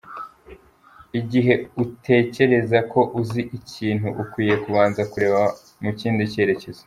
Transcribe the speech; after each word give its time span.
Igihe 1.19 1.53
utekereza 1.83 2.79
ko 2.91 2.99
uzi 3.19 3.41
ikintu, 3.57 4.07
ukwiye 4.21 4.55
kubanza 4.63 5.01
kureba 5.11 5.41
mu 5.83 5.91
kindi 5.99 6.21
cyerekezo. 6.33 6.79